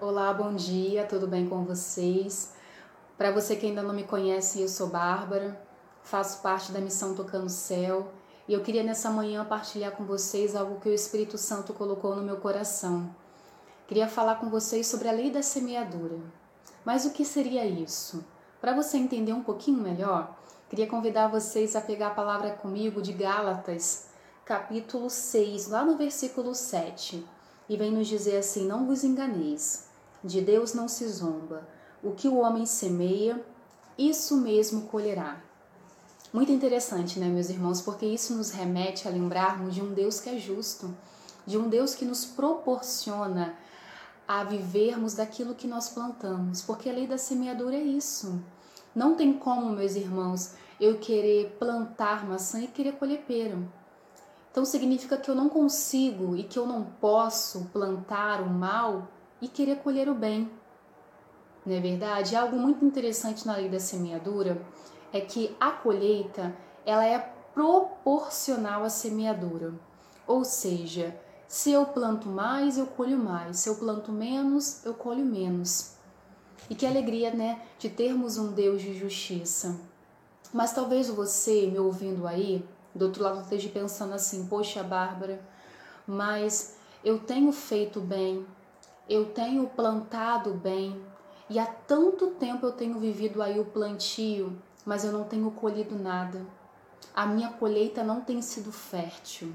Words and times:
Olá, 0.00 0.32
bom 0.32 0.54
dia, 0.54 1.04
tudo 1.04 1.26
bem 1.26 1.48
com 1.48 1.64
vocês? 1.64 2.52
Para 3.16 3.32
você 3.32 3.56
que 3.56 3.66
ainda 3.66 3.82
não 3.82 3.92
me 3.92 4.04
conhece, 4.04 4.62
eu 4.62 4.68
sou 4.68 4.86
Bárbara, 4.86 5.60
faço 6.04 6.40
parte 6.40 6.70
da 6.70 6.78
missão 6.78 7.16
Tocando 7.16 7.48
Céu 7.48 8.06
e 8.46 8.52
eu 8.52 8.62
queria 8.62 8.84
nessa 8.84 9.10
manhã 9.10 9.44
partilhar 9.44 9.90
com 9.90 10.04
vocês 10.04 10.54
algo 10.54 10.78
que 10.78 10.88
o 10.88 10.94
Espírito 10.94 11.36
Santo 11.36 11.74
colocou 11.74 12.14
no 12.14 12.22
meu 12.22 12.36
coração. 12.36 13.12
Queria 13.88 14.06
falar 14.06 14.36
com 14.36 14.48
vocês 14.48 14.86
sobre 14.86 15.08
a 15.08 15.12
lei 15.12 15.32
da 15.32 15.42
semeadura. 15.42 16.20
Mas 16.84 17.04
o 17.04 17.10
que 17.10 17.24
seria 17.24 17.66
isso? 17.66 18.24
Para 18.60 18.76
você 18.76 18.98
entender 18.98 19.32
um 19.32 19.42
pouquinho 19.42 19.82
melhor, 19.82 20.32
queria 20.70 20.86
convidar 20.86 21.26
vocês 21.26 21.74
a 21.74 21.80
pegar 21.80 22.08
a 22.08 22.14
palavra 22.14 22.52
comigo 22.52 23.02
de 23.02 23.12
Gálatas, 23.12 24.06
capítulo 24.44 25.10
6, 25.10 25.66
lá 25.66 25.84
no 25.84 25.96
versículo 25.96 26.54
7, 26.54 27.26
e 27.68 27.76
vem 27.76 27.90
nos 27.90 28.06
dizer 28.06 28.36
assim: 28.36 28.64
Não 28.64 28.86
vos 28.86 29.02
enganeis. 29.02 29.87
De 30.22 30.40
Deus 30.40 30.74
não 30.74 30.88
se 30.88 31.06
zomba. 31.08 31.66
O 32.02 32.12
que 32.12 32.28
o 32.28 32.38
homem 32.38 32.66
semeia, 32.66 33.44
isso 33.96 34.36
mesmo 34.36 34.82
colherá. 34.82 35.40
Muito 36.32 36.52
interessante, 36.52 37.18
né, 37.18 37.26
meus 37.26 37.48
irmãos? 37.48 37.80
Porque 37.80 38.04
isso 38.04 38.34
nos 38.34 38.50
remete 38.50 39.08
a 39.08 39.10
lembrarmos 39.10 39.74
de 39.74 39.82
um 39.82 39.94
Deus 39.94 40.20
que 40.20 40.28
é 40.28 40.38
justo, 40.38 40.94
de 41.46 41.56
um 41.56 41.68
Deus 41.68 41.94
que 41.94 42.04
nos 42.04 42.24
proporciona 42.24 43.54
a 44.26 44.44
vivermos 44.44 45.14
daquilo 45.14 45.54
que 45.54 45.66
nós 45.66 45.88
plantamos, 45.88 46.60
porque 46.60 46.90
a 46.90 46.92
lei 46.92 47.06
da 47.06 47.16
semeadura 47.16 47.76
é 47.76 47.82
isso. 47.82 48.42
Não 48.94 49.14
tem 49.14 49.32
como, 49.32 49.70
meus 49.70 49.96
irmãos, 49.96 50.52
eu 50.78 50.98
querer 50.98 51.56
plantar 51.58 52.28
maçã 52.28 52.60
e 52.60 52.66
querer 52.66 52.92
colher 52.92 53.24
pera. 53.26 53.58
Então 54.50 54.64
significa 54.66 55.16
que 55.16 55.30
eu 55.30 55.34
não 55.34 55.48
consigo 55.48 56.36
e 56.36 56.44
que 56.44 56.58
eu 56.58 56.66
não 56.66 56.84
posso 56.84 57.66
plantar 57.72 58.42
o 58.42 58.50
mal 58.50 59.08
e 59.40 59.48
querer 59.48 59.76
colher 59.76 60.08
o 60.08 60.14
bem. 60.14 60.50
Não 61.64 61.74
é 61.74 61.80
verdade? 61.80 62.34
Algo 62.34 62.56
muito 62.56 62.84
interessante 62.84 63.46
na 63.46 63.56
lei 63.56 63.68
da 63.68 63.80
semeadura 63.80 64.60
é 65.12 65.20
que 65.20 65.56
a 65.60 65.70
colheita 65.70 66.54
ela 66.84 67.04
é 67.04 67.18
proporcional 67.52 68.84
à 68.84 68.88
semeadura. 68.88 69.74
Ou 70.26 70.44
seja, 70.44 71.18
se 71.46 71.70
eu 71.70 71.86
planto 71.86 72.28
mais, 72.28 72.78
eu 72.78 72.86
colho 72.86 73.18
mais. 73.18 73.58
Se 73.58 73.68
eu 73.68 73.76
planto 73.76 74.12
menos, 74.12 74.84
eu 74.84 74.94
colho 74.94 75.24
menos. 75.24 75.94
E 76.68 76.74
que 76.74 76.86
alegria, 76.86 77.32
né, 77.32 77.62
de 77.78 77.88
termos 77.88 78.36
um 78.36 78.52
Deus 78.52 78.82
de 78.82 78.98
justiça. 78.98 79.78
Mas 80.52 80.72
talvez 80.72 81.08
você, 81.08 81.66
me 81.66 81.78
ouvindo 81.78 82.26
aí, 82.26 82.64
do 82.94 83.06
outro 83.06 83.22
lado 83.22 83.40
esteja 83.40 83.68
pensando 83.68 84.14
assim: 84.14 84.46
"Poxa, 84.46 84.82
Bárbara, 84.82 85.40
mas 86.06 86.76
eu 87.04 87.18
tenho 87.18 87.52
feito 87.52 88.00
bem, 88.00 88.46
eu 89.08 89.26
tenho 89.26 89.66
plantado 89.68 90.52
bem 90.52 91.00
e 91.48 91.58
há 91.58 91.64
tanto 91.64 92.32
tempo 92.32 92.66
eu 92.66 92.72
tenho 92.72 92.98
vivido 92.98 93.42
aí 93.42 93.58
o 93.58 93.64
plantio, 93.64 94.60
mas 94.84 95.02
eu 95.02 95.10
não 95.10 95.24
tenho 95.24 95.50
colhido 95.50 95.96
nada. 95.96 96.44
A 97.14 97.26
minha 97.26 97.48
colheita 97.48 98.04
não 98.04 98.20
tem 98.20 98.42
sido 98.42 98.70
fértil. 98.70 99.52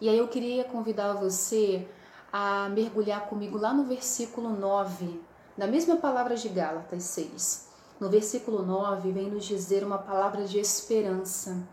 E 0.00 0.08
aí 0.08 0.16
eu 0.16 0.28
queria 0.28 0.62
convidar 0.62 1.14
você 1.14 1.88
a 2.32 2.68
mergulhar 2.68 3.26
comigo 3.26 3.58
lá 3.58 3.74
no 3.74 3.84
versículo 3.84 4.50
9, 4.50 5.20
na 5.56 5.66
mesma 5.66 5.96
palavra 5.96 6.36
de 6.36 6.48
Gálatas 6.48 7.02
6. 7.02 7.68
No 7.98 8.08
versículo 8.08 8.62
9 8.62 9.10
vem 9.10 9.28
nos 9.28 9.44
dizer 9.44 9.82
uma 9.82 9.98
palavra 9.98 10.44
de 10.44 10.60
esperança, 10.60 11.66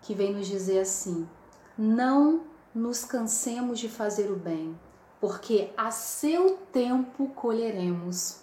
que 0.00 0.14
vem 0.14 0.32
nos 0.32 0.46
dizer 0.46 0.80
assim: 0.80 1.28
Não 1.76 2.44
nos 2.74 3.04
cansemos 3.04 3.78
de 3.78 3.90
fazer 3.90 4.30
o 4.30 4.36
bem 4.36 4.74
porque 5.20 5.70
a 5.76 5.90
seu 5.90 6.56
tempo 6.72 7.28
colheremos, 7.28 8.40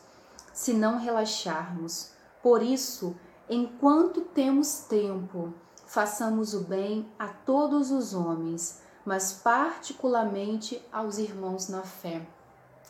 se 0.53 0.73
não 0.73 0.99
relaxarmos. 0.99 2.11
Por 2.41 2.61
isso, 2.61 3.15
enquanto 3.49 4.21
temos 4.21 4.85
tempo, 4.87 5.53
façamos 5.87 6.53
o 6.53 6.61
bem 6.61 7.09
a 7.17 7.27
todos 7.27 7.89
os 7.91 8.13
homens, 8.13 8.81
mas 9.05 9.33
particularmente 9.33 10.81
aos 10.91 11.17
irmãos 11.17 11.67
na 11.67 11.81
fé. 11.81 12.21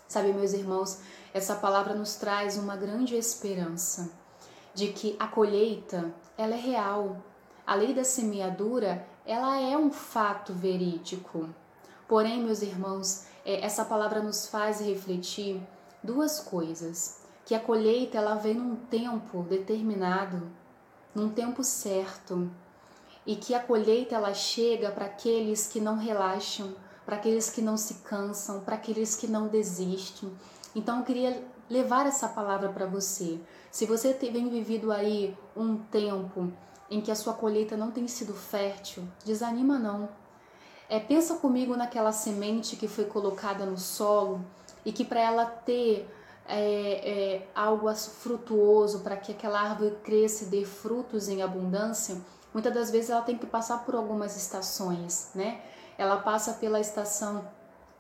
Sabe, 0.08 0.34
meus 0.34 0.54
irmãos, 0.54 1.00
essa 1.34 1.56
palavra 1.56 1.94
nos 1.94 2.16
traz 2.16 2.58
uma 2.58 2.76
grande 2.76 3.16
esperança 3.16 4.10
de 4.74 4.90
que 4.90 5.16
a 5.20 5.28
colheita, 5.28 6.14
ela 6.38 6.56
é 6.56 6.60
real. 6.60 7.18
A 7.66 7.76
lei 7.76 7.94
da 7.94 8.04
semeadura, 8.04 9.06
ela 9.26 9.60
é 9.60 9.78
um 9.78 9.92
fato 9.92 10.54
verídico. 10.54 11.50
Porém, 12.08 12.42
meus 12.42 12.62
irmãos, 12.62 13.26
é, 13.46 13.66
essa 13.66 13.84
palavra 13.84 14.22
nos 14.22 14.48
faz 14.48 14.80
refletir 14.80 15.62
duas 16.02 16.40
coisas: 16.40 17.22
que 17.46 17.54
a 17.54 17.60
colheita 17.60 18.18
ela 18.18 18.36
vem 18.36 18.54
num 18.54 18.76
tempo 18.76 19.44
determinado, 19.44 20.50
num 21.14 21.30
tempo 21.30 21.64
certo, 21.64 22.50
e 23.26 23.36
que 23.36 23.54
a 23.54 23.60
colheita 23.60 24.16
ela 24.16 24.34
chega 24.34 24.90
para 24.90 25.06
aqueles 25.06 25.68
que 25.68 25.82
não 25.82 25.98
relaxam, 25.98 26.74
para 27.06 27.18
aqueles 27.18 27.50
que 27.50 27.62
não 27.62 27.76
se 27.76 27.96
cansam, 27.96 28.62
para 28.62 28.76
aqueles 28.76 29.16
que 29.16 29.28
não 29.28 29.50
desistem. 29.50 30.32
Então 30.74 31.00
eu 31.00 31.06
queria 31.06 31.44
levar 31.70 32.06
essa 32.06 32.30
palavra 32.30 32.70
para 32.70 32.86
você. 32.86 33.38
Se 33.70 33.86
você 33.86 34.14
tem 34.14 34.50
vivido 34.50 34.94
aí 34.94 35.38
um 35.56 35.78
tempo 35.78 36.54
em 36.90 37.02
que 37.02 37.12
a 37.12 37.16
sua 37.16 37.34
colheita 37.34 37.76
não 37.76 37.92
tem 37.92 38.08
sido 38.08 38.34
fértil, 38.34 39.04
desanima 39.26 39.78
não 39.78 40.08
é, 40.90 41.00
pensa 41.00 41.36
comigo 41.36 41.76
naquela 41.76 42.12
semente 42.12 42.76
que 42.76 42.88
foi 42.88 43.06
colocada 43.06 43.66
no 43.66 43.78
solo 43.78 44.44
e 44.86 44.92
que 44.92 45.04
para 45.04 45.20
ela 45.20 45.46
ter 45.46 46.10
é, 46.48 46.56
é, 46.56 47.48
algo 47.54 47.94
frutuoso, 47.94 49.00
para 49.00 49.18
que 49.18 49.34
aquela 49.34 49.60
árvore 49.60 49.98
cresça 50.04 50.46
e 50.46 50.48
dê 50.48 50.64
frutos 50.64 51.28
em 51.28 51.42
abundância, 51.42 52.18
muitas 52.54 52.74
das 52.74 52.90
vezes 52.90 53.10
ela 53.10 53.22
tem 53.22 53.38
que 53.38 53.46
passar 53.46 53.84
por 53.84 53.96
algumas 53.96 54.38
estações, 54.38 55.30
né? 55.36 55.62
Ela 55.98 56.18
passa 56.18 56.54
pela 56.54 56.80
estação 56.80 57.46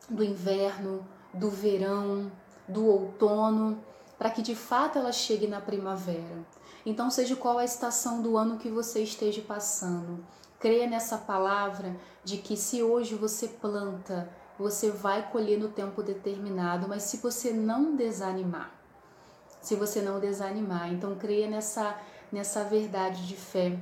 do 0.09 0.23
inverno, 0.23 1.05
do 1.33 1.49
verão, 1.49 2.31
do 2.67 2.85
outono, 2.85 3.83
para 4.17 4.29
que 4.29 4.41
de 4.41 4.55
fato 4.55 4.97
ela 4.97 5.11
chegue 5.11 5.47
na 5.47 5.59
primavera. 5.59 6.45
Então, 6.85 7.11
seja 7.11 7.35
qual 7.35 7.57
a 7.57 7.65
estação 7.65 8.21
do 8.21 8.37
ano 8.37 8.57
que 8.57 8.69
você 8.69 9.03
esteja 9.03 9.41
passando, 9.41 10.23
Creia 10.59 10.87
nessa 10.87 11.17
palavra 11.17 11.95
de 12.23 12.37
que 12.37 12.57
se 12.57 12.81
hoje 12.81 13.15
você 13.15 13.47
planta, 13.47 14.29
você 14.57 14.89
vai 14.89 15.29
colher 15.29 15.59
no 15.59 15.69
tempo 15.69 16.01
determinado, 16.01 16.87
mas 16.87 17.03
se 17.03 17.17
você 17.17 17.53
não 17.53 17.95
desanimar, 17.95 18.71
se 19.61 19.75
você 19.75 20.01
não 20.01 20.19
desanimar, 20.19 20.91
então 20.91 21.15
creia 21.15 21.47
nessa 21.47 21.97
nessa 22.31 22.63
verdade 22.63 23.25
de 23.25 23.35
fé, 23.35 23.79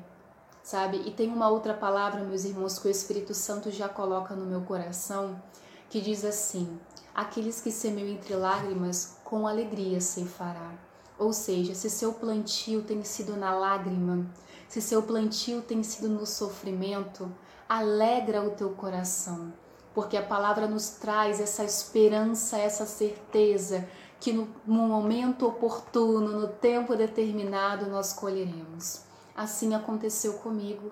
sabe? 0.64 1.02
E 1.06 1.12
tem 1.12 1.32
uma 1.32 1.50
outra 1.50 1.74
palavra, 1.74 2.24
meus 2.24 2.44
irmãos, 2.44 2.78
que 2.78 2.88
o 2.88 2.92
Espírito 2.92 3.34
Santo 3.34 3.72
já 3.72 3.90
coloca 3.90 4.36
no 4.36 4.46
meu 4.46 4.62
coração, 4.62 5.42
que 5.90 6.02
diz 6.02 6.24
assim: 6.24 6.80
aqueles 7.14 7.62
que 7.62 7.72
semeiam 7.72 8.10
entre 8.10 8.36
lágrimas, 8.36 9.18
com 9.24 9.48
alegria 9.48 10.00
se 10.00 10.26
fará. 10.26 10.74
Ou 11.18 11.32
seja, 11.32 11.74
se 11.74 11.90
seu 11.90 12.14
plantio 12.14 12.82
tem 12.82 13.04
sido 13.04 13.38
na 13.38 13.54
lágrima, 13.54 14.26
se 14.68 14.82
seu 14.82 15.02
plantio 15.02 15.62
tem 15.62 15.82
sido 15.84 16.10
no 16.10 16.26
sofrimento, 16.26 17.32
alegra 17.68 18.44
o 18.44 18.52
teu 18.52 18.72
coração, 18.72 19.54
porque 19.94 20.18
a 20.18 20.22
palavra 20.22 20.68
nos 20.68 20.90
traz 20.90 21.40
essa 21.40 21.64
esperança, 21.64 22.58
essa 22.58 22.86
certeza 22.86 23.88
que 24.20 24.34
no 24.34 24.48
momento 24.66 25.48
oportuno, 25.48 26.40
no 26.40 26.48
tempo 26.48 26.96
determinado, 26.96 27.88
nós 27.88 28.14
colheremos. 28.14 29.02
Assim 29.36 29.76
aconteceu 29.76 30.34
comigo 30.34 30.92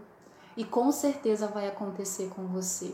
e 0.56 0.64
com 0.64 0.92
certeza 0.92 1.48
vai 1.48 1.68
acontecer 1.68 2.30
com 2.36 2.46
você. 2.48 2.94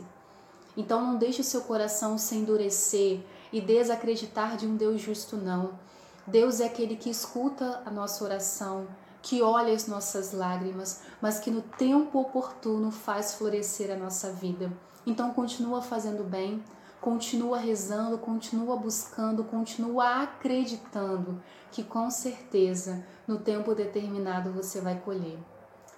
Então 0.76 1.02
não 1.02 1.16
deixe 1.16 1.40
o 1.40 1.44
seu 1.44 1.62
coração 1.62 2.16
se 2.16 2.34
endurecer 2.36 3.20
e 3.52 3.60
desacreditar 3.60 4.56
de 4.56 4.66
um 4.66 4.76
Deus 4.76 5.00
justo, 5.00 5.36
não. 5.36 5.78
Deus 6.26 6.60
é 6.60 6.66
aquele 6.66 6.96
que 6.96 7.10
escuta 7.10 7.82
a 7.84 7.90
nossa 7.90 8.24
oração, 8.24 8.86
que 9.22 9.42
olha 9.42 9.74
as 9.74 9.86
nossas 9.86 10.32
lágrimas, 10.32 11.02
mas 11.20 11.38
que 11.38 11.50
no 11.50 11.62
tempo 11.62 12.20
oportuno 12.20 12.90
faz 12.90 13.34
florescer 13.34 13.90
a 13.90 13.96
nossa 13.96 14.32
vida. 14.32 14.72
Então 15.06 15.32
continua 15.32 15.82
fazendo 15.82 16.22
bem, 16.22 16.62
continua 17.00 17.58
rezando, 17.58 18.18
continua 18.18 18.76
buscando, 18.76 19.44
continua 19.44 20.22
acreditando 20.22 21.42
que 21.70 21.82
com 21.82 22.10
certeza 22.10 23.04
no 23.26 23.38
tempo 23.38 23.74
determinado 23.74 24.52
você 24.52 24.80
vai 24.80 24.98
colher. 24.98 25.38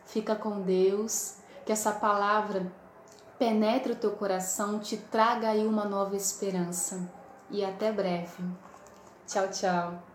Fica 0.05 0.35
com 0.35 0.61
Deus, 0.61 1.37
que 1.65 1.73
essa 1.73 1.93
palavra 1.93 2.71
penetre 3.39 3.93
o 3.93 3.97
teu 3.97 4.13
coração, 4.13 4.79
te 4.79 4.97
traga 4.97 5.49
aí 5.49 5.67
uma 5.67 5.85
nova 5.85 6.15
esperança. 6.15 7.11
E 7.51 7.65
até 7.65 7.91
breve. 7.93 8.43
Tchau, 9.27 9.49
tchau. 9.49 10.12